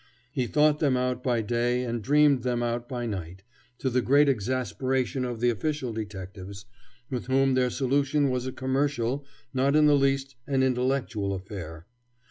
He 0.31 0.47
thought 0.47 0.79
them 0.79 0.97
out 0.97 1.21
by 1.21 1.43
day 1.43 1.83
and 1.83 2.01
dreamed 2.01 2.41
them 2.41 2.63
out 2.63 2.89
by 2.89 3.05
night, 3.05 3.43
to 3.77 3.87
the 3.87 4.01
great 4.01 4.27
exasperation 4.27 5.23
of 5.23 5.41
the 5.41 5.51
official 5.51 5.93
detectives, 5.93 6.65
with 7.11 7.27
whom 7.27 7.53
their 7.53 7.69
solution 7.69 8.31
was 8.31 8.47
a 8.47 8.51
commercial, 8.51 9.23
not 9.53 9.75
in 9.75 9.85
the 9.85 9.95
least 9.95 10.35
an 10.47 10.63
intellectual, 10.63 11.35
affair. 11.35 11.85